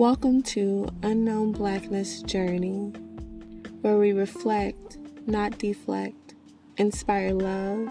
Welcome 0.00 0.40
to 0.44 0.88
Unknown 1.02 1.52
Blackness 1.52 2.22
Journey, 2.22 2.90
where 3.82 3.98
we 3.98 4.12
reflect, 4.12 4.96
not 5.26 5.58
deflect, 5.58 6.36
inspire 6.78 7.34
love, 7.34 7.86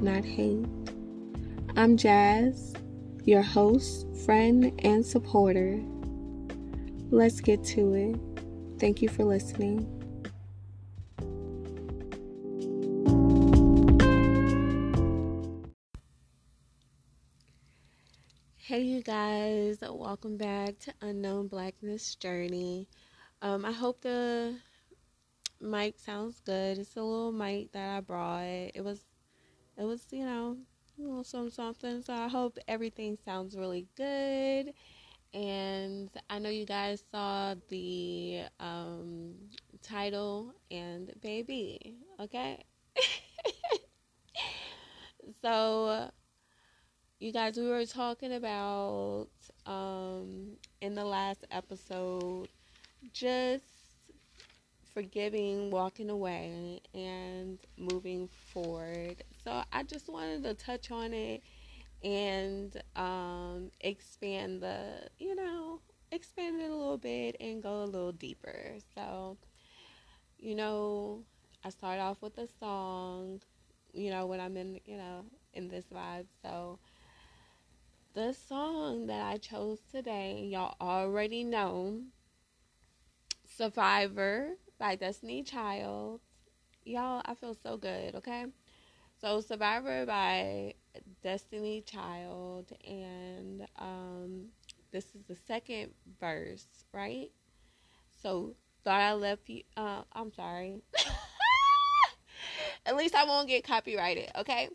not 0.00 0.24
hate. 0.24 0.64
I'm 1.76 1.98
Jazz, 1.98 2.72
your 3.26 3.42
host, 3.42 4.06
friend, 4.24 4.72
and 4.82 5.04
supporter. 5.04 5.78
Let's 7.10 7.42
get 7.42 7.62
to 7.64 7.92
it. 7.92 8.18
Thank 8.78 9.02
you 9.02 9.10
for 9.10 9.24
listening. 9.24 9.99
Hey, 18.70 18.82
you 18.82 19.02
guys, 19.02 19.78
welcome 19.82 20.36
back 20.36 20.78
to 20.78 20.94
Unknown 21.00 21.48
Blackness 21.48 22.14
Journey. 22.14 22.86
Um, 23.42 23.64
I 23.64 23.72
hope 23.72 24.02
the 24.02 24.60
mic 25.60 25.98
sounds 25.98 26.40
good. 26.46 26.78
It's 26.78 26.94
a 26.96 27.02
little 27.02 27.32
mic 27.32 27.72
that 27.72 27.96
I 27.96 28.00
brought. 28.00 28.44
It 28.44 28.84
was, 28.84 29.00
it 29.76 29.82
was, 29.84 30.06
you 30.12 30.24
know, 30.24 30.56
a 30.98 31.02
little 31.02 31.24
something, 31.24 31.50
something. 31.50 32.02
So 32.02 32.14
I 32.14 32.28
hope 32.28 32.58
everything 32.68 33.18
sounds 33.24 33.56
really 33.56 33.88
good. 33.96 34.72
And 35.34 36.08
I 36.30 36.38
know 36.38 36.50
you 36.50 36.66
guys 36.66 37.02
saw 37.10 37.56
the 37.70 38.42
um, 38.60 39.34
title 39.82 40.54
and 40.70 41.12
baby, 41.20 41.96
okay? 42.20 42.62
so 45.42 46.10
you 47.20 47.32
guys, 47.32 47.56
we 47.56 47.68
were 47.68 47.86
talking 47.86 48.32
about 48.32 49.28
um, 49.66 50.56
in 50.80 50.94
the 50.94 51.04
last 51.04 51.44
episode 51.50 52.48
just 53.12 53.64
forgiving, 54.94 55.70
walking 55.70 56.10
away, 56.10 56.80
and 56.94 57.58
moving 57.78 58.28
forward. 58.28 59.22
So 59.44 59.62
I 59.72 59.82
just 59.84 60.08
wanted 60.08 60.42
to 60.44 60.54
touch 60.54 60.90
on 60.90 61.12
it 61.12 61.42
and 62.02 62.80
um, 62.96 63.70
expand 63.80 64.62
the, 64.62 65.08
you 65.18 65.34
know, 65.34 65.80
expand 66.12 66.60
it 66.60 66.70
a 66.70 66.74
little 66.74 66.98
bit 66.98 67.36
and 67.40 67.62
go 67.62 67.84
a 67.84 67.86
little 67.86 68.12
deeper. 68.12 68.76
So, 68.94 69.38
you 70.38 70.54
know, 70.54 71.24
I 71.64 71.70
start 71.70 72.00
off 72.00 72.22
with 72.22 72.38
a 72.38 72.48
song, 72.58 73.40
you 73.92 74.10
know, 74.10 74.26
when 74.26 74.40
I'm 74.40 74.56
in, 74.56 74.80
you 74.86 74.96
know, 74.96 75.24
in 75.54 75.68
this 75.68 75.86
vibe. 75.94 76.26
So, 76.42 76.78
the 78.14 78.32
song 78.32 79.06
that 79.06 79.24
I 79.24 79.36
chose 79.36 79.78
today, 79.92 80.48
y'all 80.50 80.74
already 80.80 81.44
know 81.44 82.00
Survivor 83.44 84.56
by 84.78 84.96
Destiny 84.96 85.44
Child. 85.44 86.20
Y'all, 86.84 87.22
I 87.24 87.34
feel 87.34 87.54
so 87.54 87.76
good, 87.76 88.16
okay? 88.16 88.46
So 89.20 89.40
Survivor 89.40 90.06
by 90.06 90.74
Destiny 91.22 91.82
Child 91.82 92.72
and 92.84 93.66
um 93.78 94.46
this 94.90 95.04
is 95.14 95.22
the 95.28 95.36
second 95.46 95.92
verse, 96.18 96.66
right? 96.92 97.30
So 98.20 98.56
thought 98.82 99.00
I 99.00 99.12
left 99.12 99.48
you 99.48 99.62
uh 99.76 100.02
I'm 100.12 100.32
sorry. 100.32 100.82
At 102.86 102.96
least 102.96 103.14
I 103.14 103.24
won't 103.24 103.46
get 103.46 103.62
copyrighted, 103.62 104.32
okay? 104.38 104.68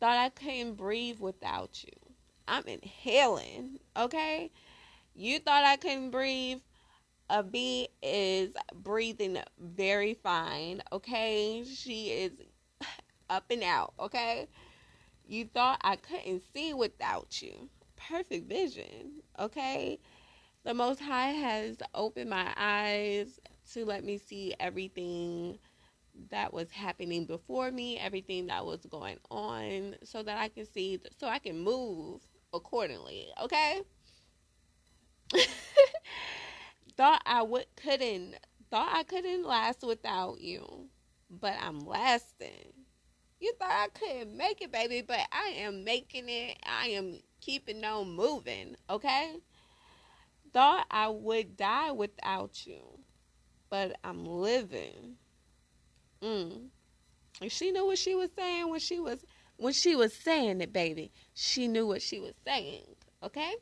Thought 0.00 0.16
I 0.16 0.30
couldn't 0.30 0.74
breathe 0.74 1.20
without 1.20 1.84
you. 1.84 2.09
I'm 2.50 2.64
inhaling, 2.66 3.78
okay? 3.96 4.50
You 5.14 5.38
thought 5.38 5.62
I 5.62 5.76
couldn't 5.76 6.10
breathe. 6.10 6.58
A 7.30 7.44
bee 7.44 7.86
is 8.02 8.50
breathing 8.74 9.38
very 9.60 10.14
fine, 10.14 10.82
okay? 10.90 11.62
She 11.64 12.08
is 12.08 12.32
up 13.30 13.44
and 13.50 13.62
out, 13.62 13.94
okay? 14.00 14.48
You 15.28 15.44
thought 15.44 15.80
I 15.82 15.94
couldn't 15.94 16.42
see 16.52 16.74
without 16.74 17.40
you. 17.40 17.68
Perfect 17.94 18.48
vision, 18.48 19.22
okay? 19.38 20.00
The 20.64 20.74
Most 20.74 20.98
High 20.98 21.30
has 21.30 21.76
opened 21.94 22.30
my 22.30 22.52
eyes 22.56 23.38
to 23.74 23.84
let 23.84 24.02
me 24.02 24.18
see 24.18 24.56
everything 24.58 25.56
that 26.30 26.52
was 26.52 26.72
happening 26.72 27.26
before 27.26 27.70
me, 27.70 27.96
everything 27.96 28.48
that 28.48 28.66
was 28.66 28.84
going 28.86 29.18
on, 29.30 29.94
so 30.02 30.24
that 30.24 30.36
I 30.36 30.48
can 30.48 30.66
see, 30.66 30.98
so 31.16 31.28
I 31.28 31.38
can 31.38 31.56
move 31.56 32.20
accordingly. 32.52 33.28
Okay. 33.42 33.82
thought 36.96 37.22
I 37.26 37.42
would 37.42 37.66
couldn't 37.76 38.36
thought 38.70 38.90
I 38.94 39.02
couldn't 39.02 39.44
last 39.44 39.82
without 39.82 40.40
you, 40.40 40.88
but 41.30 41.54
I'm 41.60 41.80
lasting. 41.80 42.72
You 43.40 43.54
thought 43.58 43.70
I 43.72 43.88
couldn't 43.88 44.36
make 44.36 44.62
it, 44.62 44.72
baby, 44.72 45.02
but 45.02 45.20
I 45.32 45.48
am 45.58 45.84
making 45.84 46.28
it. 46.28 46.58
I 46.64 46.88
am 46.88 47.20
keeping 47.40 47.84
on 47.84 48.10
moving. 48.12 48.76
Okay. 48.90 49.36
Thought 50.52 50.86
I 50.92 51.08
would 51.08 51.56
die 51.56 51.90
without 51.90 52.64
you, 52.64 53.00
but 53.70 53.98
I'm 54.04 54.24
living. 54.26 55.18
Mm. 56.22 56.68
And 57.42 57.52
she 57.52 57.72
knew 57.72 57.86
what 57.86 57.98
she 57.98 58.14
was 58.14 58.30
saying 58.32 58.68
when 58.70 58.80
she 58.80 59.00
was 59.00 59.24
when 59.60 59.74
she 59.74 59.94
was 59.94 60.14
saying 60.14 60.62
it, 60.62 60.72
baby, 60.72 61.12
she 61.34 61.68
knew 61.68 61.86
what 61.86 62.00
she 62.00 62.18
was 62.18 62.32
saying, 62.46 62.96
okay? 63.22 63.52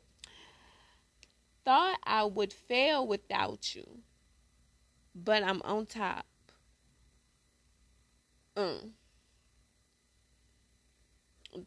Thought 1.65 1.99
I 2.05 2.23
would 2.23 2.53
fail 2.53 3.05
without 3.05 3.75
you, 3.75 3.85
but 5.13 5.43
I'm 5.43 5.61
on 5.63 5.85
top. 5.85 6.25
Mm. 8.55 8.91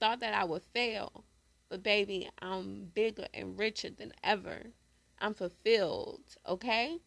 Thought 0.00 0.20
that 0.20 0.32
I 0.32 0.44
would 0.44 0.62
fail, 0.72 1.24
but 1.68 1.82
baby, 1.82 2.30
I'm 2.40 2.86
bigger 2.94 3.26
and 3.34 3.58
richer 3.58 3.90
than 3.90 4.14
ever. 4.24 4.62
I'm 5.20 5.34
fulfilled, 5.34 6.22
okay? 6.48 7.00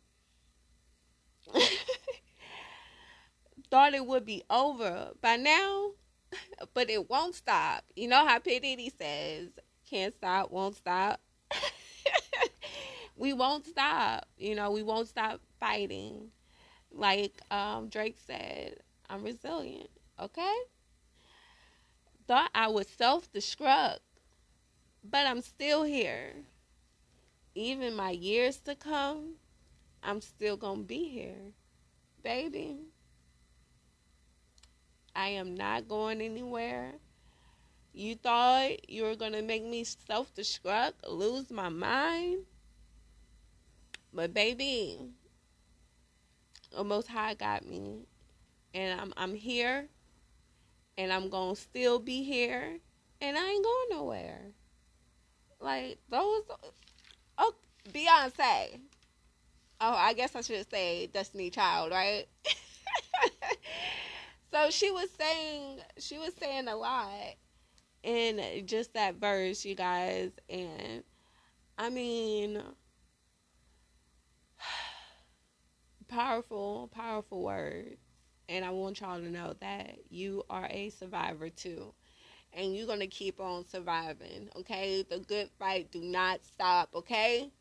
Thought 3.71 3.95
it 3.95 4.05
would 4.05 4.25
be 4.25 4.43
over. 4.47 5.13
By 5.21 5.37
now, 5.37 5.93
but 6.73 6.89
it 6.89 7.09
won't 7.09 7.35
stop. 7.35 7.83
You 7.95 8.07
know 8.07 8.25
how 8.25 8.39
P. 8.39 8.91
Says, 8.97 9.49
can't 9.89 10.13
stop, 10.13 10.51
won't 10.51 10.75
stop. 10.75 11.21
we 13.15 13.33
won't 13.33 13.65
stop. 13.65 14.27
You 14.37 14.55
know, 14.55 14.71
we 14.71 14.83
won't 14.83 15.07
stop 15.07 15.41
fighting. 15.59 16.29
Like 16.91 17.41
um, 17.51 17.89
Drake 17.89 18.17
said, 18.25 18.77
I'm 19.09 19.23
resilient. 19.23 19.89
Okay? 20.19 20.55
Thought 22.27 22.49
I 22.55 22.67
would 22.67 22.87
self 22.87 23.31
destruct, 23.31 23.99
but 25.03 25.27
I'm 25.27 25.41
still 25.41 25.83
here. 25.83 26.33
Even 27.53 27.95
my 27.95 28.09
years 28.09 28.57
to 28.61 28.75
come, 28.75 29.35
I'm 30.01 30.21
still 30.21 30.57
going 30.57 30.79
to 30.79 30.85
be 30.85 31.07
here. 31.07 31.53
Baby. 32.23 32.94
I 35.15 35.29
am 35.29 35.55
not 35.55 35.87
going 35.87 36.21
anywhere. 36.21 36.93
You 37.93 38.15
thought 38.15 38.89
you 38.89 39.03
were 39.03 39.15
going 39.15 39.31
to 39.31 39.41
make 39.41 39.63
me 39.63 39.83
self 39.85 40.33
destruct, 40.35 40.93
lose 41.07 41.49
my 41.49 41.69
mind. 41.69 42.45
But 44.13 44.33
baby, 44.33 45.11
the 46.71 46.83
Most 46.83 47.07
High 47.07 47.33
got 47.33 47.65
me. 47.65 48.05
And 48.73 48.99
I'm, 48.99 49.13
I'm 49.17 49.35
here. 49.35 49.87
And 50.97 51.11
I'm 51.11 51.29
going 51.29 51.55
to 51.55 51.61
still 51.61 51.99
be 51.99 52.23
here. 52.23 52.79
And 53.21 53.37
I 53.37 53.49
ain't 53.49 53.63
going 53.63 53.87
nowhere. 53.91 54.41
Like, 55.59 55.97
those. 56.09 56.43
Oh, 57.37 57.53
Beyonce. 57.91 58.79
Oh, 59.81 59.93
I 59.93 60.13
guess 60.13 60.35
I 60.35 60.41
should 60.41 60.69
say 60.69 61.07
Destiny 61.07 61.49
Child, 61.49 61.91
right? 61.91 62.25
So 64.55 64.69
she 64.69 64.89
was 64.89 65.09
saying 65.19 65.81
she 65.99 66.17
was 66.17 66.33
saying 66.39 66.69
a 66.69 66.77
lot 66.77 67.11
in 68.03 68.65
just 68.65 68.93
that 68.93 69.15
verse, 69.15 69.65
you 69.65 69.75
guys, 69.75 70.31
and 70.49 71.03
I 71.77 71.89
mean 71.89 72.63
powerful, 76.07 76.89
powerful 76.95 77.43
words. 77.43 77.97
And 78.47 78.63
I 78.63 78.69
want 78.69 79.01
y'all 79.01 79.19
to 79.19 79.29
know 79.29 79.55
that 79.59 79.97
you 80.09 80.43
are 80.49 80.67
a 80.69 80.89
survivor 80.89 81.49
too. 81.49 81.93
And 82.53 82.73
you're 82.73 82.87
going 82.87 83.01
to 83.01 83.07
keep 83.07 83.41
on 83.41 83.67
surviving, 83.67 84.47
okay? 84.55 85.03
The 85.09 85.19
good 85.19 85.49
fight 85.59 85.91
do 85.91 85.99
not 85.99 86.45
stop, 86.45 86.91
okay? 86.95 87.51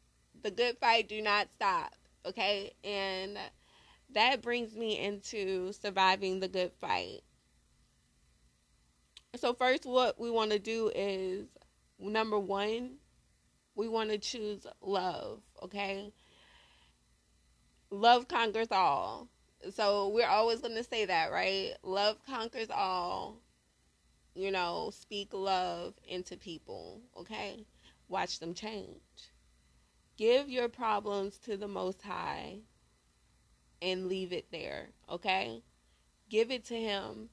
The 0.44 0.52
good 0.52 0.78
fight 0.78 1.08
do 1.08 1.20
not 1.20 1.48
stop, 1.56 1.92
okay? 2.24 2.72
And 2.84 3.36
that 4.14 4.42
brings 4.42 4.74
me 4.76 4.98
into 4.98 5.72
surviving 5.72 6.40
the 6.40 6.48
good 6.48 6.72
fight. 6.80 7.20
So, 9.36 9.52
first, 9.54 9.84
what 9.86 10.18
we 10.18 10.30
want 10.30 10.52
to 10.52 10.58
do 10.58 10.90
is 10.94 11.46
number 11.98 12.38
one, 12.38 12.98
We 13.76 13.88
want 13.88 14.10
to 14.10 14.18
choose 14.18 14.66
love, 14.82 15.42
okay? 15.62 16.12
Love 17.90 18.28
conquers 18.28 18.70
all. 18.70 19.28
So 19.70 20.08
we're 20.08 20.28
always 20.28 20.60
going 20.60 20.74
to 20.76 20.84
say 20.84 21.06
that, 21.06 21.32
right? 21.32 21.72
Love 21.82 22.18
conquers 22.26 22.70
all. 22.70 23.40
You 24.34 24.50
know, 24.50 24.90
speak 24.92 25.32
love 25.32 25.94
into 26.06 26.36
people, 26.36 27.02
okay? 27.16 27.66
Watch 28.08 28.38
them 28.40 28.54
change. 28.54 29.00
Give 30.16 30.48
your 30.48 30.68
problems 30.68 31.38
to 31.40 31.56
the 31.56 31.68
Most 31.68 32.02
High 32.02 32.60
and 33.82 34.06
leave 34.08 34.32
it 34.32 34.46
there, 34.50 34.88
okay? 35.10 35.62
Give 36.28 36.50
it 36.50 36.64
to 36.66 36.74
Him 36.74 37.28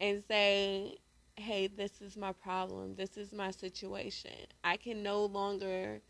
and 0.00 0.22
say, 0.28 0.98
hey, 1.36 1.66
this 1.66 2.00
is 2.00 2.16
my 2.16 2.32
problem. 2.32 2.94
This 2.96 3.16
is 3.16 3.32
my 3.32 3.50
situation. 3.50 4.32
I 4.64 4.76
can 4.76 5.02
no 5.02 5.24
longer, 5.24 6.00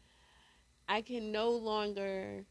I 0.89 1.03
can 1.03 1.33
no 1.33 1.51
longer, 1.51 2.45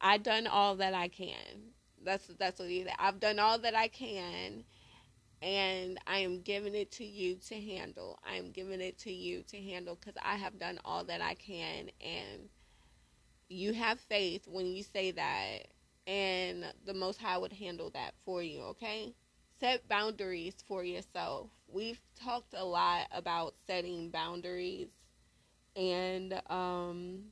I 0.00 0.18
done 0.18 0.46
all 0.46 0.76
that 0.76 0.94
I 0.94 1.08
can. 1.08 1.72
That's 2.04 2.26
that's 2.38 2.58
what 2.58 2.68
he 2.68 2.84
I've 2.98 3.20
done 3.20 3.38
all 3.38 3.58
that 3.60 3.76
I 3.76 3.86
can, 3.86 4.64
and 5.40 5.98
I 6.06 6.18
am 6.18 6.40
giving 6.42 6.74
it 6.74 6.90
to 6.92 7.04
you 7.04 7.36
to 7.48 7.54
handle. 7.60 8.18
I 8.28 8.36
am 8.36 8.50
giving 8.50 8.80
it 8.80 8.98
to 9.00 9.12
you 9.12 9.42
to 9.48 9.56
handle 9.62 9.96
because 9.96 10.16
I 10.24 10.36
have 10.36 10.58
done 10.58 10.80
all 10.84 11.04
that 11.04 11.20
I 11.20 11.34
can, 11.34 11.90
and 12.00 12.48
you 13.52 13.72
have 13.74 14.00
faith 14.00 14.46
when 14.48 14.66
you 14.66 14.82
say 14.82 15.10
that, 15.12 15.68
and 16.06 16.64
the 16.84 16.94
Most 16.94 17.20
High 17.20 17.38
would 17.38 17.52
handle 17.52 17.90
that 17.90 18.14
for 18.24 18.42
you. 18.42 18.62
Okay 18.76 19.14
set 19.60 19.86
boundaries 19.88 20.56
for 20.66 20.82
yourself. 20.82 21.48
We've 21.68 22.00
talked 22.16 22.52
a 22.54 22.64
lot 22.64 23.06
about 23.12 23.54
setting 23.66 24.10
boundaries 24.10 24.88
and 25.76 26.40
um, 26.50 27.24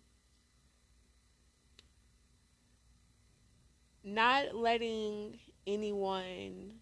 not 4.05 4.55
letting 4.55 5.39
anyone 5.67 6.75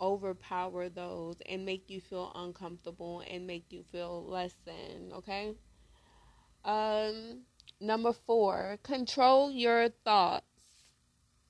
overpower 0.00 0.88
those 0.90 1.36
and 1.46 1.64
make 1.66 1.90
you 1.90 2.00
feel 2.00 2.32
uncomfortable 2.34 3.22
and 3.28 3.46
make 3.46 3.72
you 3.72 3.82
feel 3.84 4.24
less 4.26 4.54
than, 4.66 5.12
okay? 5.12 5.54
Um 6.64 7.42
number 7.80 8.12
4, 8.12 8.78
control 8.82 9.50
your 9.50 9.88
thoughts. 10.04 10.44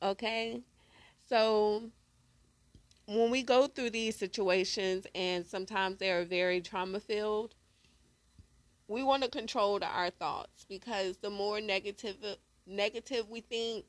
Okay? 0.03 0.63
So 1.29 1.91
when 3.07 3.31
we 3.31 3.43
go 3.43 3.67
through 3.67 3.91
these 3.91 4.17
situations 4.17 5.07
and 5.15 5.45
sometimes 5.45 5.99
they 5.99 6.11
are 6.11 6.25
very 6.25 6.61
trauma 6.61 7.01
filled 7.01 7.55
we 8.91 9.05
want 9.05 9.23
to 9.23 9.29
control 9.31 9.79
our 9.83 10.11
thoughts 10.11 10.67
because 10.69 11.17
the 11.19 11.31
more 11.31 11.61
negative 11.61 12.17
negative 12.67 13.29
we 13.31 13.41
think 13.41 13.85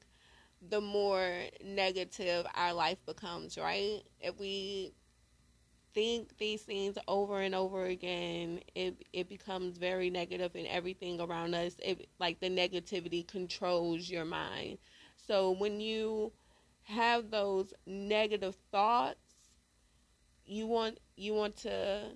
the 0.69 0.79
more 0.79 1.27
negative 1.65 2.45
our 2.53 2.71
life 2.71 2.99
becomes 3.07 3.57
right 3.57 4.01
if 4.19 4.39
we 4.39 4.93
think 5.93 6.37
these 6.37 6.61
things 6.61 6.97
over 7.07 7.41
and 7.41 7.53
over 7.55 7.85
again 7.85 8.59
it 8.75 9.03
it 9.13 9.27
becomes 9.29 9.77
very 9.77 10.09
negative 10.09 10.51
and 10.55 10.67
everything 10.67 11.19
around 11.19 11.53
us 11.53 11.75
it 11.79 12.07
like 12.19 12.39
the 12.39 12.49
negativity 12.49 13.27
controls 13.27 14.09
your 14.09 14.25
mind 14.25 14.77
so 15.17 15.51
when 15.51 15.79
you 15.79 16.31
have 16.83 17.31
those 17.31 17.73
negative 17.85 18.55
thoughts, 18.71 19.17
you 20.45 20.67
want 20.67 20.99
you 21.15 21.33
want 21.33 21.55
to 21.57 22.11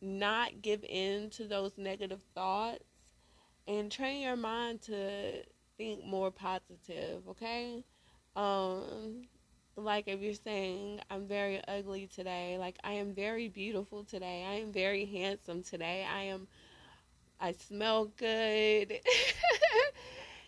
not 0.00 0.62
give 0.62 0.84
in 0.84 1.30
to 1.30 1.46
those 1.46 1.72
negative 1.76 2.20
thoughts 2.34 2.84
and 3.66 3.90
train 3.90 4.22
your 4.22 4.36
mind 4.36 4.82
to 4.82 5.42
think 5.76 6.04
more 6.04 6.30
positive, 6.30 7.26
okay? 7.28 7.84
Um 8.36 9.26
like 9.76 10.08
if 10.08 10.20
you're 10.20 10.34
saying 10.34 11.00
I'm 11.10 11.26
very 11.26 11.60
ugly 11.68 12.06
today, 12.06 12.56
like 12.58 12.76
I 12.84 12.92
am 12.94 13.14
very 13.14 13.48
beautiful 13.48 14.04
today. 14.04 14.44
I 14.46 14.54
am 14.54 14.72
very 14.72 15.04
handsome 15.06 15.62
today. 15.62 16.06
I 16.10 16.22
am 16.24 16.48
I 17.40 17.52
smell 17.52 18.06
good. 18.16 18.94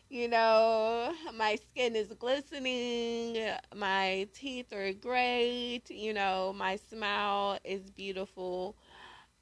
You 0.09 0.29
know, 0.29 1.13
my 1.35 1.57
skin 1.57 1.97
is 1.97 2.09
glistening, 2.15 3.51
my 3.75 4.29
teeth 4.33 4.73
are 4.73 4.93
great, 4.93 5.83
you 5.91 6.15
know, 6.15 6.53
my 6.57 6.77
smile 6.77 7.59
is 7.65 7.91
beautiful, 7.91 8.77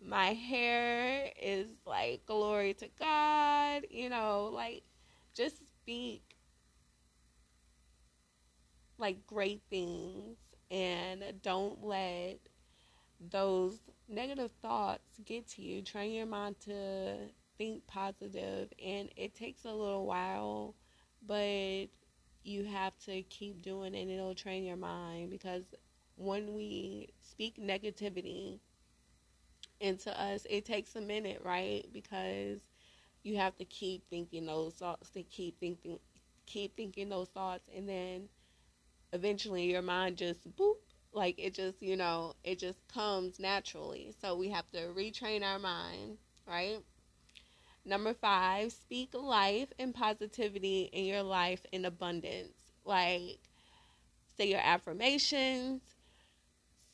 my 0.00 0.34
hair 0.34 1.30
is 1.40 1.69
like 1.87 2.26
glory 2.26 2.75
to 2.75 2.88
God, 2.98 3.87
you 3.90 4.08
know, 4.10 4.50
like 4.52 4.84
just 5.34 5.58
speak 5.58 6.22
like 8.99 9.26
great 9.26 9.62
things 9.70 10.37
and 10.70 11.23
don't 11.43 11.85
let 11.85 12.38
those 13.31 13.79
negative 14.08 14.50
thoughts 14.62 15.19
get 15.25 15.46
to 15.49 15.62
you. 15.62 15.82
Train 15.82 16.12
your 16.12 16.26
mind 16.26 16.56
to 16.61 17.17
think 17.58 17.87
positive 17.87 18.73
and 18.85 19.11
it 19.17 19.35
takes 19.35 19.64
a 19.64 19.73
little 19.73 20.06
while 20.06 20.75
but 21.26 21.87
you 22.44 22.64
have 22.64 22.96
to 22.99 23.23
keep 23.25 23.62
doing 23.62 23.94
it 23.94 24.02
and 24.02 24.11
it'll 24.11 24.35
train 24.35 24.64
your 24.64 24.76
mind 24.76 25.31
because 25.31 25.64
when 26.17 26.55
we 26.55 27.08
speak 27.20 27.56
negativity 27.58 28.58
into 29.81 30.11
us 30.20 30.47
it 30.49 30.64
takes 30.64 30.94
a 30.97 31.00
minute 31.00 31.40
right 31.44 31.87
because 31.93 32.61
you 33.23 33.37
have 33.37 33.56
to 33.56 33.64
keep 33.64 34.08
thinking 34.11 34.47
those 34.47 34.75
thoughts 34.75 35.11
to 35.11 35.23
keep 35.25 35.58
thinking 35.61 35.99
keep 36.47 36.76
thinking 36.76 37.08
those 37.08 37.29
thoughts 37.29 37.69
and 37.75 37.88
then 37.88 38.29
eventually 39.14 39.64
your 39.70 39.82
mind 39.82 40.19
just 40.19 40.49
boop 40.56 40.76
like 41.14 41.37
it 41.38 41.55
just 41.55 41.82
you 41.82 41.96
know 41.96 42.34
it 42.44 42.58
just 42.58 42.87
comes 42.88 43.40
naturally 43.40 44.14
so 44.20 44.37
we 44.37 44.50
have 44.50 44.70
to 44.72 44.81
retrain 44.96 45.43
our 45.44 45.58
mind 45.61 46.19
right 46.49 46.81
Number 47.87 48.14
five, 48.14 48.72
speak 48.72 49.14
life 49.14 49.72
and 49.78 49.94
positivity 49.94 50.90
in 50.93 51.05
your 51.06 51.22
life 51.22 51.66
in 51.72 51.84
abundance. 51.87 52.56
Like, 52.84 53.40
say 54.37 54.49
your 54.49 54.61
affirmations, 54.61 55.82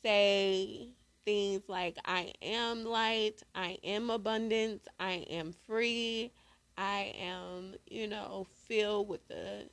say 0.03 0.89
things 1.25 1.63
like, 1.67 1.97
I 2.05 2.33
am 2.41 2.83
light, 2.83 3.43
I 3.55 3.77
am 3.83 4.09
abundance, 4.09 4.87
I 4.99 5.25
am 5.29 5.53
free, 5.53 6.31
I 6.77 7.13
am, 7.19 7.75
you 7.87 8.07
know, 8.07 8.47
filled 8.67 9.07
with 9.09 9.27
the 9.27 9.69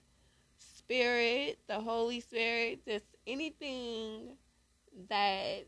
Spirit, 0.89 1.59
the 1.67 1.81
Holy 1.81 2.19
Spirit, 2.19 2.83
just 2.87 3.05
anything 3.27 4.39
that 5.11 5.67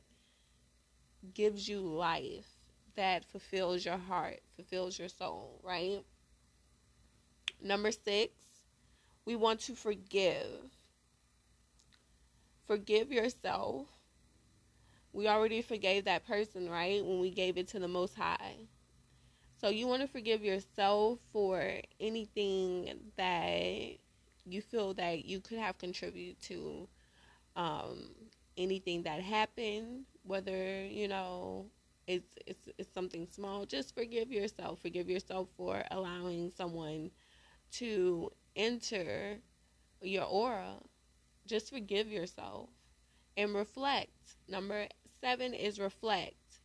gives 1.35 1.69
you 1.69 1.81
life 1.81 2.47
that 2.97 3.27
fulfills 3.27 3.85
your 3.85 3.99
heart, 3.99 4.41
fulfills 4.57 4.99
your 4.99 5.11
soul, 5.11 5.61
right? 5.63 6.03
Number 7.63 7.93
six, 7.93 8.33
we 9.27 9.37
want 9.37 9.61
to 9.61 9.75
forgive. 9.75 10.71
Forgive 12.67 13.13
yourself. 13.13 13.89
We 15.13 15.29
already 15.29 15.61
forgave 15.61 16.07
that 16.07 16.27
person, 16.27 16.71
right? 16.71 17.05
When 17.05 17.21
we 17.21 17.31
gave 17.31 17.59
it 17.59 17.69
to 17.69 17.79
the 17.79 17.89
Most 17.89 18.15
High. 18.15 18.55
So 19.61 19.69
you 19.69 19.87
want 19.87 20.01
to 20.01 20.09
forgive 20.09 20.43
yourself 20.43 21.19
for 21.31 21.63
anything 22.01 22.99
that 23.19 23.99
you 24.47 24.63
feel 24.63 24.95
that 24.95 25.25
you 25.25 25.41
could 25.41 25.59
have 25.59 25.79
contributed 25.79 26.41
to 26.45 26.89
um, 27.57 28.11
anything 28.57 29.03
that 29.05 29.21
happened, 29.23 30.05
whether, 30.25 30.85
you 30.87 31.09
know, 31.09 31.67
it's 32.07 32.35
it's 32.47 32.69
it's 32.79 32.93
something 32.93 33.27
small. 33.27 33.65
Just 33.67 33.95
forgive 33.95 34.33
yourself. 34.33 34.81
Forgive 34.81 35.09
yourself 35.09 35.49
for 35.57 35.85
allowing 35.91 36.51
someone 36.51 37.11
to 37.73 38.31
enter 38.57 39.39
your 40.03 40.25
aura. 40.25 40.77
Just 41.47 41.71
forgive 41.71 42.09
yourself 42.11 42.71
and 43.37 43.55
reflect. 43.55 44.37
Number 44.49 44.87
7 45.21 45.55
is 45.55 45.79
reflect. 45.81 46.61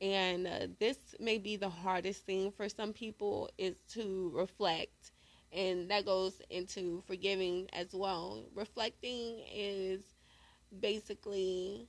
And 0.00 0.46
uh, 0.46 0.66
this 0.78 1.14
may 1.20 1.38
be 1.38 1.56
the 1.56 1.68
hardest 1.70 2.26
thing 2.26 2.50
for 2.52 2.68
some 2.68 2.92
people 2.92 3.50
is 3.58 3.76
to 3.92 4.30
reflect. 4.34 5.12
And 5.52 5.90
that 5.90 6.04
goes 6.04 6.40
into 6.50 7.02
forgiving 7.06 7.68
as 7.72 7.94
well. 7.94 8.44
Reflecting 8.54 9.40
is 9.52 10.02
basically 10.80 11.88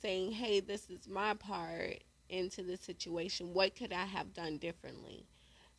saying, 0.00 0.32
hey, 0.32 0.60
this 0.60 0.90
is 0.90 1.08
my 1.08 1.34
part 1.34 2.02
into 2.28 2.62
the 2.62 2.76
situation. 2.76 3.54
What 3.54 3.76
could 3.76 3.92
I 3.92 4.04
have 4.06 4.34
done 4.34 4.58
differently? 4.58 5.26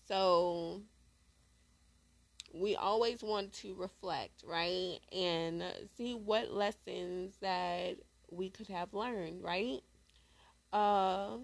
So 0.08 0.82
we 2.54 2.76
always 2.76 3.22
want 3.24 3.54
to 3.54 3.74
reflect, 3.76 4.44
right? 4.46 5.00
And 5.12 5.64
see 5.98 6.14
what 6.14 6.52
lessons 6.52 7.36
that 7.42 7.98
we 8.32 8.50
could 8.50 8.68
have 8.68 8.94
learned, 8.94 9.44
right? 9.44 9.82
Uh 10.74 11.38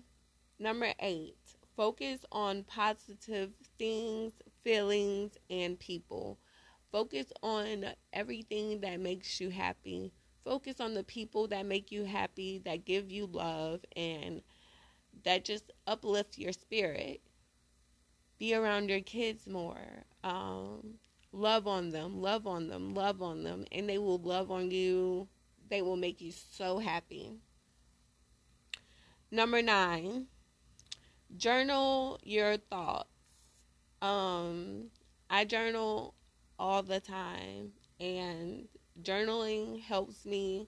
Number 0.60 0.94
eight, 1.02 1.38
focus 1.76 2.26
on 2.32 2.64
positive 2.66 3.52
things, 3.80 4.34
feelings, 4.64 5.38
and 5.50 5.80
people. 5.80 6.40
Focus 6.92 7.28
on 7.42 7.86
everything 8.12 8.82
that 8.82 9.00
makes 9.00 9.40
you 9.42 9.50
happy. 9.50 10.12
Focus 10.44 10.80
on 10.80 10.94
the 10.94 11.04
people 11.04 11.48
that 11.48 11.66
make 11.66 11.92
you 11.92 12.04
happy, 12.04 12.62
that 12.66 12.86
give 12.86 13.10
you 13.10 13.26
love, 13.26 13.80
and 13.96 14.42
that 15.24 15.46
just 15.46 15.72
uplift 15.88 16.38
your 16.38 16.54
spirit. 16.54 17.22
Be 18.40 18.54
around 18.54 18.90
your 18.90 19.00
kids 19.02 19.48
more. 19.48 20.04
Um, 20.24 20.96
love 21.32 21.68
on 21.68 21.92
them, 21.92 22.22
love 22.22 22.46
on 22.46 22.68
them, 22.68 22.94
love 22.94 23.22
on 23.22 23.44
them, 23.44 23.66
and 23.72 23.88
they 23.90 23.98
will 23.98 24.20
love 24.20 24.52
on 24.52 24.70
you. 24.70 25.28
They 25.70 25.82
will 25.82 25.96
make 25.96 26.22
you 26.22 26.32
so 26.32 26.80
happy. 26.80 27.32
Number 29.32 29.62
nine, 29.62 30.28
journal 31.36 32.20
your 32.24 32.58
thoughts. 32.58 33.13
Um, 34.04 34.92
I 35.30 35.46
journal 35.46 36.16
all 36.60 36.84
the 36.84 37.02
time, 37.02 37.74
and 38.00 38.68
journaling 39.02 39.82
helps 39.82 40.26
me. 40.26 40.68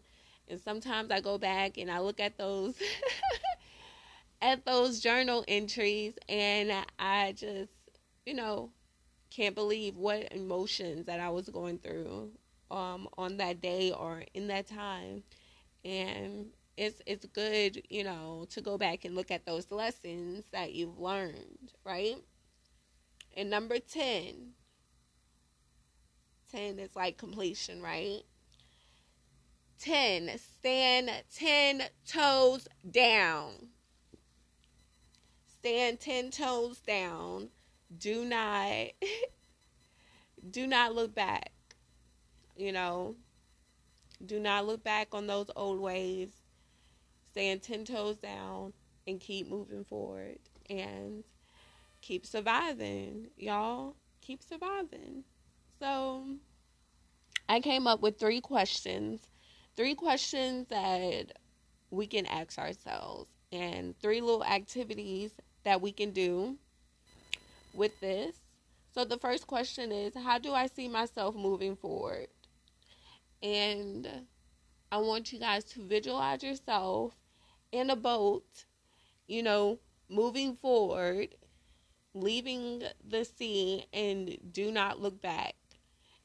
And 0.50 0.62
sometimes 0.62 1.12
I 1.12 1.22
go 1.22 1.38
back 1.40 1.78
and 1.78 1.92
I 1.92 2.00
look 2.00 2.20
at 2.22 2.38
those 2.38 2.76
at 4.42 4.66
those 4.66 5.00
journal 5.00 5.44
entries, 5.48 6.14
and 6.30 6.72
I 7.00 7.34
just, 7.34 7.72
you 8.26 8.34
know, 8.34 8.72
can't 9.32 9.56
believe 9.56 9.98
what 9.98 10.32
emotions 10.34 11.06
that 11.08 11.20
I 11.20 11.30
was 11.30 11.50
going 11.50 11.80
through 11.80 12.32
um, 12.72 13.08
on 13.18 13.38
that 13.38 13.62
day 13.62 13.92
or 13.92 14.24
in 14.34 14.48
that 14.48 14.68
time. 14.68 15.24
And 15.86 16.48
it's 16.78 17.02
it's 17.08 17.26
good, 17.28 17.84
you 17.90 18.04
know, 18.06 18.48
to 18.52 18.62
go 18.62 18.78
back 18.78 19.06
and 19.06 19.16
look 19.16 19.32
at 19.32 19.46
those 19.46 19.72
lessons 19.72 20.46
that 20.54 20.74
you've 20.74 21.00
learned, 21.00 21.74
right? 21.86 22.18
And 23.36 23.50
number 23.50 23.80
10, 23.80 24.54
10 26.52 26.80
is 26.80 26.96
like 26.96 27.18
completion, 27.18 27.82
right? 27.82 28.22
10, 29.80 30.38
stand 30.38 31.12
10 31.36 31.84
toes 32.08 32.68
down. 32.90 33.70
Stand 35.60 36.00
10 36.00 36.32
toes 36.32 36.80
down. 36.80 37.50
Do 37.98 38.24
not 38.26 38.72
do 40.52 40.68
not 40.68 40.96
look 40.96 41.14
back. 41.14 41.52
You 42.56 42.72
know, 42.72 43.16
do 44.26 44.40
not 44.40 44.66
look 44.66 44.84
back 44.84 45.10
on 45.14 45.28
those 45.28 45.50
old 45.56 45.80
ways 45.80 46.30
stand 47.36 47.62
10 47.62 47.84
toes 47.84 48.16
down 48.16 48.72
and 49.06 49.20
keep 49.20 49.50
moving 49.50 49.84
forward 49.84 50.40
and 50.70 51.22
keep 52.06 52.24
surviving, 52.24 53.28
y'all. 53.36 53.96
Keep 54.22 54.44
surviving. 54.44 55.24
So, 55.80 56.24
I 57.50 57.60
came 57.60 57.88
up 57.88 58.02
with 58.02 58.20
three 58.20 58.42
questions. 58.42 59.22
Three 59.76 59.96
questions 59.96 60.68
that 60.70 61.34
we 61.90 62.06
can 62.06 62.28
ask 62.28 62.60
ourselves, 62.60 63.30
and 63.52 64.00
three 64.00 64.22
little 64.22 64.44
activities 64.44 65.32
that 65.64 65.82
we 65.82 65.92
can 65.92 66.12
do 66.12 66.58
with 67.74 68.00
this. 68.00 68.36
So, 68.94 69.04
the 69.04 69.18
first 69.18 69.48
question 69.48 69.92
is 69.92 70.14
How 70.16 70.38
do 70.38 70.54
I 70.54 70.68
see 70.68 70.88
myself 70.88 71.36
moving 71.36 71.76
forward? 71.76 72.28
And 73.42 74.08
I 74.92 74.98
want 74.98 75.34
you 75.34 75.40
guys 75.40 75.64
to 75.66 75.82
visualize 75.82 76.44
yourself 76.44 77.16
in 77.72 77.90
a 77.90 77.96
boat, 77.96 78.66
you 79.28 79.42
know, 79.42 79.80
moving 80.08 80.56
forward, 80.56 81.36
leaving 82.16 82.82
the 83.08 83.26
sea, 83.26 83.86
and 83.94 84.38
do 84.52 84.72
not 84.72 85.02
look 85.02 85.22
back 85.22 85.54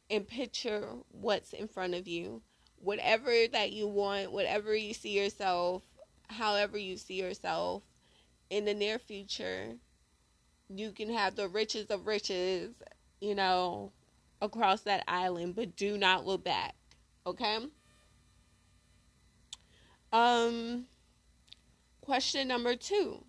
and 0.09 0.27
picture 0.27 0.89
what's 1.11 1.53
in 1.53 1.69
front 1.69 1.95
of 1.95 2.09
you. 2.09 2.41
Whatever 2.77 3.33
that 3.53 3.73
you 3.73 3.87
want, 3.87 4.33
whatever 4.33 4.75
you 4.75 4.95
see 4.95 5.11
yourself, 5.21 5.83
however 6.29 6.79
you 6.79 6.97
see 6.97 7.15
yourself 7.21 7.83
in 8.49 8.65
the 8.65 8.73
near 8.73 8.99
future, 8.99 9.75
you 10.69 10.93
can 10.93 11.13
have 11.13 11.35
the 11.37 11.49
riches 11.49 11.87
of 11.91 12.07
riches, 12.07 12.71
you 13.21 13.35
know, 13.35 13.93
across 14.41 14.83
that 14.83 15.05
island, 15.09 15.55
but 15.57 15.77
do 15.77 15.99
not 15.99 16.25
look 16.25 16.45
back. 16.45 16.75
Okay? 17.27 17.59
Um 20.13 20.87
Question 22.01 22.49
number 22.49 22.75
two 22.75 23.25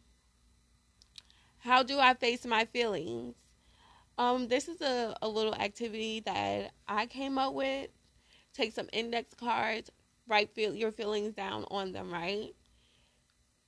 How 1.61 1.83
do 1.83 1.99
I 1.99 2.15
face 2.15 2.43
my 2.45 2.65
feelings? 2.65 3.35
Um, 4.17 4.47
this 4.47 4.67
is 4.67 4.81
a, 4.81 5.15
a 5.21 5.27
little 5.27 5.53
activity 5.53 6.19
that 6.21 6.71
I 6.87 7.05
came 7.05 7.37
up 7.37 7.53
with. 7.53 7.89
Take 8.53 8.73
some 8.73 8.89
index 8.91 9.33
cards, 9.35 9.91
write 10.27 10.49
feel, 10.55 10.73
your 10.73 10.91
feelings 10.91 11.33
down 11.33 11.65
on 11.69 11.91
them, 11.91 12.11
right? 12.11 12.53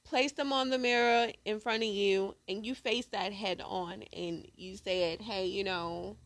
Place 0.06 0.32
them 0.32 0.52
on 0.52 0.70
the 0.72 0.80
mirror 0.80 1.32
in 1.46 1.60
front 1.60 1.84
of 1.84 1.90
you, 1.90 2.36
and 2.48 2.66
you 2.66 2.74
face 2.74 3.06
that 3.08 3.32
head 3.32 3.62
on, 3.64 4.04
and 4.12 4.48
you 4.58 4.76
said, 4.76 5.22
Hey, 5.22 5.46
you 5.46 5.64
know, 5.64 6.18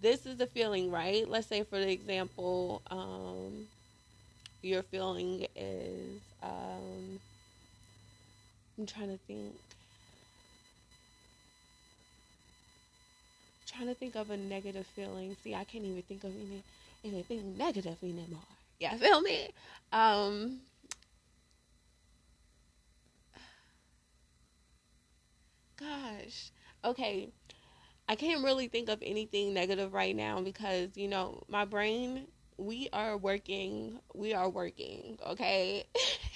this 0.00 0.26
is 0.26 0.40
a 0.40 0.46
feeling, 0.46 0.90
right? 0.90 1.28
Let's 1.28 1.46
say, 1.46 1.62
for 1.62 1.78
the 1.78 1.90
example, 1.90 2.82
um, 2.90 3.68
your 4.60 4.82
feeling 4.82 5.46
is 5.54 6.20
um 6.42 7.20
I'm 8.78 8.86
trying 8.86 9.08
to 9.10 9.18
think 9.26 9.56
trying 13.66 13.86
to 13.86 13.94
think 13.94 14.16
of 14.16 14.30
a 14.30 14.36
negative 14.36 14.86
feeling. 14.94 15.36
See, 15.42 15.54
I 15.54 15.64
can't 15.64 15.84
even 15.84 16.02
think 16.02 16.24
of 16.24 16.34
any 16.34 16.64
anything 17.04 17.56
negative 17.56 17.98
anymore. 18.02 18.46
Yeah, 18.80 18.96
feel 18.96 19.20
me? 19.20 19.50
Um 19.92 20.60
gosh. 25.76 26.50
Okay. 26.84 27.30
I 28.08 28.16
can't 28.16 28.44
really 28.44 28.68
think 28.68 28.88
of 28.88 29.00
anything 29.02 29.54
negative 29.54 29.92
right 29.94 30.16
now 30.16 30.40
because, 30.42 30.90
you 30.96 31.08
know, 31.08 31.42
my 31.48 31.64
brain 31.66 32.28
we 32.58 32.88
are 32.92 33.16
working. 33.18 34.00
We 34.14 34.34
are 34.34 34.50
working, 34.50 35.18
okay? 35.26 35.86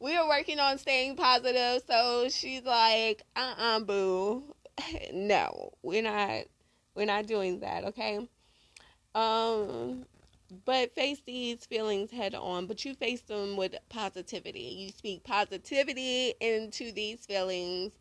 we 0.00 0.16
are 0.16 0.28
working 0.28 0.58
on 0.58 0.78
staying 0.78 1.16
positive. 1.16 1.82
So 1.86 2.28
she's 2.28 2.64
like, 2.64 3.22
uh 3.36 3.54
uh-uh, 3.58 3.76
uh 3.76 3.80
boo. 3.80 4.54
no, 5.12 5.72
we're 5.82 6.02
not 6.02 6.44
we're 6.94 7.06
not 7.06 7.26
doing 7.26 7.60
that, 7.60 7.84
okay? 7.84 8.28
Um 9.14 10.06
but 10.64 10.94
face 10.94 11.20
these 11.26 11.66
feelings 11.66 12.10
head 12.10 12.34
on, 12.34 12.66
but 12.66 12.84
you 12.84 12.94
face 12.94 13.22
them 13.22 13.56
with 13.56 13.74
positivity. 13.88 14.60
You 14.60 14.90
speak 14.90 15.24
positivity 15.24 16.34
into 16.40 16.92
these 16.92 17.26
feelings 17.26 17.92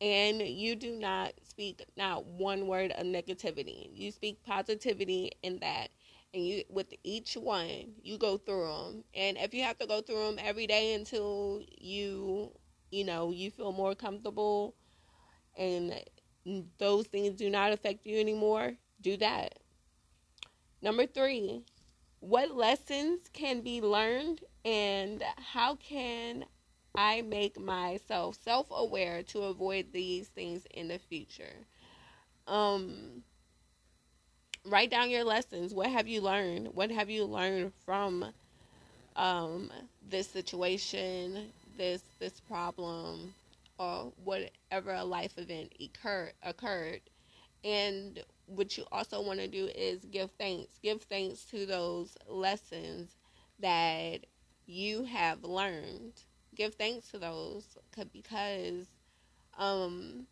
and 0.00 0.40
you 0.40 0.74
do 0.74 0.96
not 0.96 1.32
speak 1.46 1.84
not 1.96 2.24
one 2.24 2.66
word 2.66 2.90
of 2.92 3.06
negativity. 3.06 3.90
You 3.94 4.10
speak 4.10 4.42
positivity 4.44 5.32
in 5.42 5.58
that 5.58 5.88
and 6.32 6.46
you 6.46 6.62
with 6.68 6.92
each 7.02 7.34
one 7.34 7.92
you 8.02 8.16
go 8.18 8.36
through 8.36 8.66
them 8.66 9.04
and 9.14 9.36
if 9.38 9.52
you 9.54 9.62
have 9.62 9.78
to 9.78 9.86
go 9.86 10.00
through 10.00 10.24
them 10.26 10.38
every 10.38 10.66
day 10.66 10.94
until 10.94 11.60
you 11.78 12.52
you 12.90 13.04
know 13.04 13.30
you 13.30 13.50
feel 13.50 13.72
more 13.72 13.94
comfortable 13.94 14.74
and 15.56 15.92
those 16.78 17.06
things 17.06 17.36
do 17.36 17.50
not 17.50 17.72
affect 17.72 18.06
you 18.06 18.18
anymore 18.18 18.74
do 19.02 19.16
that. 19.16 19.58
Number 20.82 21.06
3 21.06 21.62
what 22.20 22.54
lessons 22.54 23.28
can 23.32 23.62
be 23.62 23.80
learned 23.80 24.44
and 24.64 25.22
how 25.36 25.76
can 25.76 26.44
I 26.94 27.22
make 27.22 27.58
myself 27.58 28.36
self-aware 28.42 29.22
to 29.24 29.42
avoid 29.44 29.92
these 29.92 30.28
things 30.28 30.66
in 30.72 30.88
the 30.88 30.98
future? 30.98 31.66
Um 32.46 33.22
write 34.64 34.90
down 34.90 35.10
your 35.10 35.24
lessons. 35.24 35.74
What 35.74 35.90
have 35.90 36.08
you 36.08 36.20
learned? 36.20 36.68
What 36.74 36.90
have 36.90 37.10
you 37.10 37.24
learned 37.24 37.72
from 37.84 38.26
um, 39.16 39.70
this 40.08 40.28
situation, 40.28 41.52
this 41.76 42.02
this 42.18 42.40
problem, 42.40 43.34
or 43.78 44.12
whatever 44.24 44.92
a 44.92 45.04
life 45.04 45.38
event 45.38 45.72
occurred 45.80 46.32
occurred? 46.42 47.00
And 47.64 48.22
what 48.46 48.76
you 48.76 48.84
also 48.90 49.22
want 49.22 49.38
to 49.40 49.48
do 49.48 49.66
is 49.74 50.04
give 50.06 50.30
thanks. 50.32 50.78
Give 50.82 51.00
thanks 51.02 51.44
to 51.50 51.66
those 51.66 52.16
lessons 52.26 53.10
that 53.60 54.26
you 54.66 55.04
have 55.04 55.44
learned. 55.44 56.12
Give 56.54 56.74
thanks 56.74 57.10
to 57.10 57.18
those 57.18 57.64
because 58.12 58.86
um, 59.58 60.26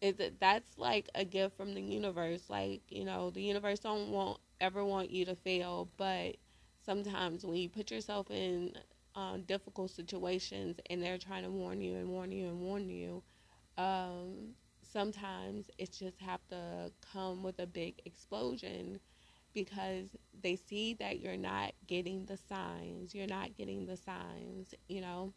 is 0.00 0.16
that 0.16 0.40
that's 0.40 0.78
like 0.78 1.08
a 1.14 1.24
gift 1.24 1.56
from 1.56 1.74
the 1.74 1.80
universe. 1.82 2.44
Like, 2.48 2.82
you 2.88 3.04
know, 3.04 3.30
the 3.30 3.42
universe 3.42 3.80
don't 3.80 4.10
want 4.10 4.40
ever 4.60 4.84
want 4.84 5.10
you 5.10 5.24
to 5.26 5.34
fail, 5.36 5.88
but 5.96 6.36
sometimes 6.80 7.44
when 7.44 7.56
you 7.56 7.68
put 7.68 7.90
yourself 7.90 8.30
in 8.30 8.72
uh, 9.14 9.38
difficult 9.46 9.90
situations 9.90 10.78
and 10.90 11.02
they're 11.02 11.18
trying 11.18 11.44
to 11.44 11.50
warn 11.50 11.80
you 11.80 11.96
and 11.96 12.08
warn 12.08 12.32
you 12.32 12.46
and 12.48 12.60
warn 12.60 12.88
you, 12.88 13.22
um, 13.78 14.50
sometimes 14.82 15.70
it 15.78 15.92
just 15.92 16.20
have 16.20 16.46
to 16.48 16.92
come 17.12 17.42
with 17.42 17.58
a 17.60 17.66
big 17.66 18.00
explosion 18.06 19.00
because 19.54 20.16
they 20.42 20.56
see 20.56 20.94
that 20.94 21.20
you're 21.20 21.36
not 21.36 21.72
getting 21.86 22.26
the 22.26 22.36
signs. 22.36 23.14
You're 23.14 23.26
not 23.26 23.56
getting 23.56 23.86
the 23.86 23.96
signs, 23.96 24.74
you 24.88 25.00
know. 25.00 25.32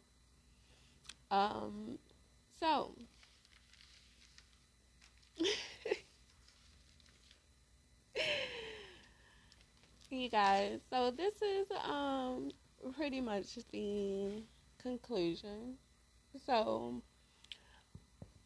Um, 1.30 1.98
so 2.58 2.94
you 10.10 10.28
guys, 10.28 10.80
so 10.90 11.10
this 11.10 11.34
is 11.42 11.66
um 11.84 12.50
pretty 12.96 13.20
much 13.20 13.58
the 13.72 14.42
conclusion. 14.82 15.76
So 16.46 17.02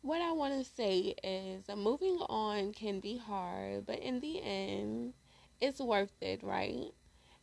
what 0.02 0.20
I 0.20 0.30
want 0.32 0.54
to 0.54 0.64
say 0.64 1.14
is 1.24 1.64
moving 1.76 2.18
on 2.28 2.72
can 2.72 3.00
be 3.00 3.16
hard, 3.16 3.86
but 3.86 3.98
in 3.98 4.20
the 4.20 4.40
end, 4.40 5.14
it's 5.60 5.80
worth 5.80 6.12
it, 6.20 6.42
right? 6.44 6.90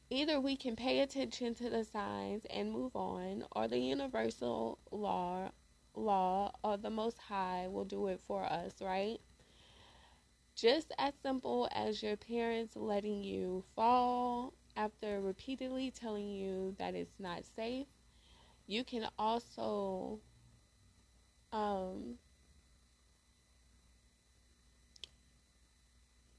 Either 0.10 0.40
we 0.42 0.56
can 0.58 0.76
pay 0.76 1.00
attention 1.02 1.56
to 1.56 1.70
the 1.70 1.84
signs 1.86 2.44
and 2.50 2.72
move 2.72 2.96
on, 2.96 3.46
or 3.54 3.68
the 3.68 3.80
universal 3.80 4.80
law 4.92 5.52
law 5.96 6.54
or 6.64 6.78
the 6.78 6.90
most 6.92 7.18
high 7.20 7.68
will 7.70 7.86
do 7.86 8.08
it 8.08 8.20
for 8.22 8.44
us, 8.46 8.74
right? 8.82 9.20
Just 10.56 10.94
as 10.98 11.14
simple 11.22 11.68
as 11.72 12.02
your 12.02 12.16
parents 12.16 12.76
letting 12.78 13.22
you 13.24 13.64
fall 13.76 14.54
after 14.78 15.20
repeatedly 15.20 15.92
telling 15.92 16.30
you 16.30 16.74
that 16.78 16.96
it's 16.96 17.20
not 17.20 17.44
safe, 17.44 17.88
you 18.68 18.84
can 18.84 19.08
also 19.20 20.22
um, 21.52 22.18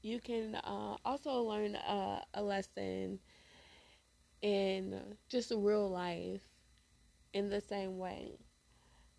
you 0.01 0.19
can 0.19 0.55
uh, 0.55 0.95
also 1.05 1.41
learn 1.41 1.75
a, 1.75 2.23
a 2.33 2.43
lesson 2.43 3.19
in 4.41 5.17
just 5.29 5.51
real 5.55 5.89
life 5.89 6.41
in 7.33 7.49
the 7.49 7.61
same 7.61 7.97
way. 7.97 8.37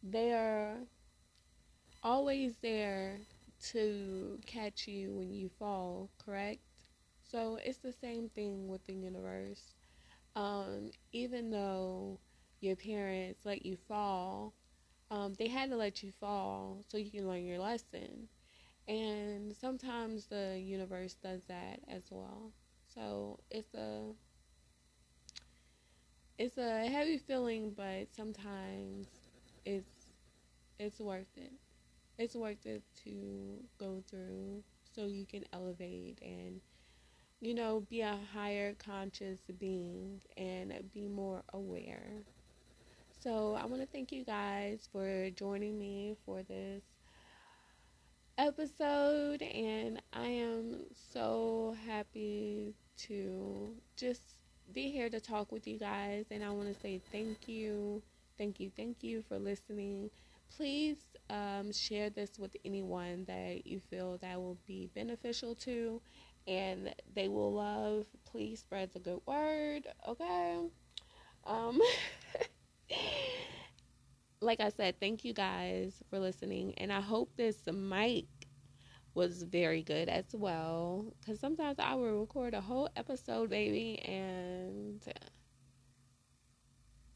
They 0.03 0.33
are 0.33 0.79
always 2.03 2.57
there 2.59 3.19
to 3.73 4.39
catch 4.47 4.87
you 4.89 5.15
when 5.15 5.33
you 5.33 5.49
fall, 5.49 6.11
correct? 6.19 6.61
So 7.23 7.59
it's 7.65 7.79
the 7.79 7.93
same 7.93 8.29
thing 8.29 8.69
with 8.69 8.85
the 8.87 8.95
universe. 8.95 9.75
Um, 10.37 10.91
even 11.13 11.51
though 11.51 12.21
your 12.61 12.77
parents 12.77 13.45
let 13.45 13.67
you 13.67 13.77
fall, 13.89 14.55
um, 15.11 15.35
they 15.39 15.49
had 15.49 15.71
to 15.71 15.77
let 15.77 16.03
you 16.03 16.13
fall 16.13 16.83
so 16.89 16.99
you 16.99 17.11
can 17.11 17.29
learn 17.29 17.45
your 17.45 17.59
lesson. 17.61 18.29
And 18.89 19.55
sometimes 19.57 20.27
the 20.27 20.61
universe 20.63 21.15
does 21.15 21.45
that 21.47 21.81
as 21.89 22.05
well. 22.11 22.53
So 22.95 23.41
it's 23.51 23.75
a 23.75 24.13
it's 26.39 26.59
a 26.59 26.87
heavy 26.89 27.19
feeling, 27.19 27.71
but 27.77 28.09
sometimes 28.15 29.09
it's 29.65 30.07
it's 30.79 31.01
worth 31.01 31.37
it. 31.37 31.53
It's 32.19 32.35
worth 32.35 32.67
it 32.67 32.83
to 33.05 33.59
go 33.79 34.03
through 34.09 34.63
so 34.95 35.07
you 35.07 35.27
can 35.27 35.45
elevate 35.53 36.19
and 36.23 36.61
you 37.41 37.55
know 37.55 37.81
be 37.91 38.01
a 38.03 38.19
higher 38.33 38.75
conscious 38.75 39.41
being 39.59 40.21
and 40.37 40.73
be 40.93 41.09
more 41.09 41.45
aware. 41.53 42.25
So 43.21 43.55
I 43.55 43.67
want 43.67 43.83
to 43.83 43.89
thank 43.89 44.13
you 44.13 44.25
guys 44.25 44.89
for 44.93 45.31
joining 45.31 45.79
me 45.79 46.17
for 46.27 46.43
this 46.43 46.85
episode, 48.39 49.43
and 49.43 50.01
I 50.13 50.27
am 50.27 50.85
so 50.95 51.77
happy 51.87 52.75
to 52.99 53.75
just 53.97 54.37
be 54.73 54.91
here 54.91 55.09
to 55.11 55.21
talk 55.21 55.53
with 55.53 55.67
you 55.67 55.79
guys. 55.79 56.27
And 56.31 56.43
I 56.45 56.51
want 56.51 56.69
to 56.73 56.81
say 56.81 57.03
thank 57.13 57.49
you, 57.49 58.03
thank 58.39 58.61
you, 58.61 58.71
thank 58.77 59.03
you 59.03 59.23
for 59.29 59.39
listening. 59.39 60.11
Please 60.51 60.99
um, 61.31 61.73
share 61.73 62.11
this 62.11 62.39
with 62.39 62.57
anyone 62.65 63.25
that 63.27 63.67
you 63.67 63.81
feel 63.81 64.19
that 64.19 64.41
will 64.41 64.59
be 64.67 64.89
beneficial 64.95 65.55
to 65.57 66.01
and 66.47 66.95
they 67.13 67.29
will 67.29 67.53
love. 67.53 68.07
Please 68.25 68.61
spread 68.61 68.93
the 68.93 69.01
good 69.01 69.21
word, 69.27 69.87
okay? 70.09 70.59
Um, 71.45 71.81
like 74.41 74.61
I 74.61 74.69
said, 74.71 75.01
thank 75.01 75.25
you 75.25 75.33
guys 75.33 76.03
for 76.11 76.19
listening, 76.19 76.75
and 76.79 76.93
I 76.93 77.01
hope 77.01 77.31
this 77.37 77.67
mic 77.73 78.27
was 79.15 79.43
very 79.45 79.83
good 79.83 80.09
as 80.09 80.27
well. 80.35 81.15
Because 81.21 81.41
sometimes 81.41 81.79
I 81.79 81.95
will 81.95 82.21
record 82.21 82.55
a 82.55 82.61
whole 82.61 82.91
episode, 82.97 83.51
baby, 83.51 83.99
and 84.01 85.03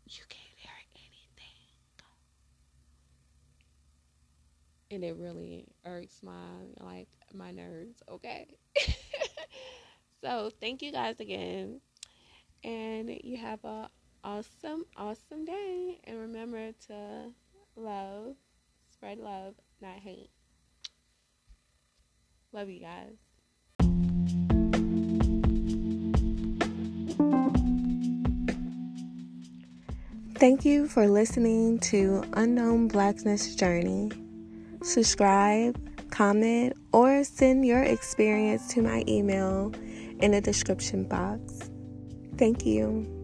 you 0.06 0.22
can't 0.28 0.54
hear 0.56 0.72
anything, 0.96 1.76
and 4.90 5.04
it 5.04 5.16
really 5.16 5.66
irks 5.84 6.22
my 6.22 6.32
like 6.80 7.08
my 7.34 7.50
nerves. 7.50 8.02
Okay, 8.08 8.46
so 10.22 10.50
thank 10.60 10.82
you 10.82 10.92
guys 10.92 11.20
again, 11.20 11.80
and 12.64 13.10
you 13.22 13.36
have 13.36 13.64
a 13.64 13.88
awesome, 14.24 14.84
awesome 14.96 15.44
day. 15.44 16.00
And 16.04 16.18
remember 16.18 16.72
to 16.86 17.32
love, 17.76 18.36
spread 18.92 19.18
love, 19.18 19.54
not 19.80 19.96
hate. 19.96 20.30
Love 22.52 22.68
you 22.68 22.80
guys. 22.80 23.16
Thank 30.34 30.64
you 30.64 30.86
for 30.86 31.08
listening 31.08 31.80
to 31.80 32.22
Unknown 32.32 32.86
Blackness 32.86 33.56
Journey. 33.56 34.12
Subscribe, 34.82 35.76
comment, 36.10 36.74
or 36.92 37.24
send 37.24 37.66
your 37.66 37.82
experience 37.82 38.68
to 38.74 38.82
my 38.82 39.04
email 39.08 39.72
in 40.20 40.32
the 40.32 40.40
description 40.40 41.04
box. 41.04 41.70
Thank 42.36 42.64
you. 42.64 43.17